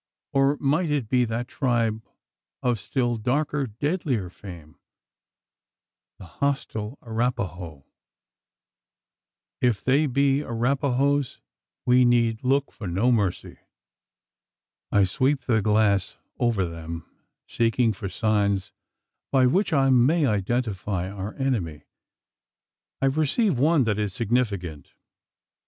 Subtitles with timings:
[0.33, 2.01] Or might it be that tribe
[2.63, 4.79] of still darker, deadlier fame
[6.17, 7.85] the hostile Arapaho?
[9.61, 11.39] If they be Arapahoes,
[11.85, 13.59] we need look for no mercy.
[14.91, 17.05] I sweep the glass over them,
[17.47, 18.71] seeking for signs
[19.31, 21.83] by which I may identify our enemy.
[23.03, 24.95] I perceive one that is significant.